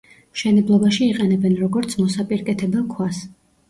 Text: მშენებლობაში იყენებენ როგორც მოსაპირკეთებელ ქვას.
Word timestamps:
მშენებლობაში 0.37 1.03
იყენებენ 1.09 1.55
როგორც 1.61 1.97
მოსაპირკეთებელ 2.03 2.93
ქვას. 2.99 3.27